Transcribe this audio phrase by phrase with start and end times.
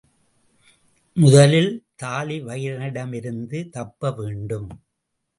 [1.17, 1.69] முதலில்
[2.03, 4.69] தாழிவயிறனிடமிருந்து தப்பவேண்டும்.